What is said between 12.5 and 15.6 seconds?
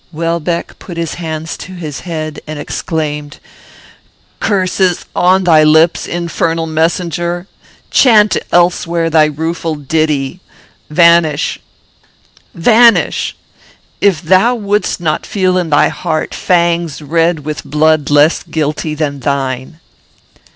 if thou wouldst not feel